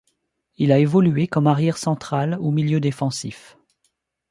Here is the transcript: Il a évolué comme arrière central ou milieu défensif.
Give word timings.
Il 0.57 0.71
a 0.71 0.79
évolué 0.79 1.27
comme 1.27 1.45
arrière 1.45 1.77
central 1.77 2.35
ou 2.41 2.49
milieu 2.49 2.79
défensif. 2.79 3.55